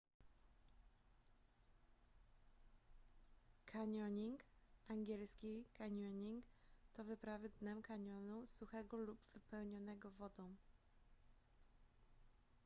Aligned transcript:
kanioning 3.71 4.35
ang. 4.91 5.01
canyoning 5.77 6.39
to 6.93 6.99
wyprawy 7.07 7.47
dnem 7.57 7.79
kanionu 7.89 8.37
suchego 8.55 8.95
lub 9.07 9.19
wypełnionego 9.33 10.07
wodą 10.19 10.43